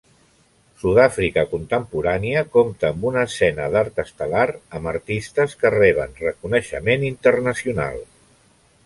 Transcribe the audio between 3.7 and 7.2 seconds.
d'art estel·lar, amb artistes que reben reconeixement